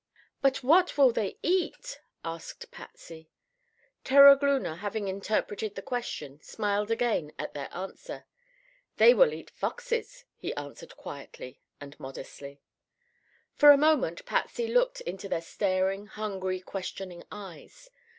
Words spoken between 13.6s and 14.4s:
a moment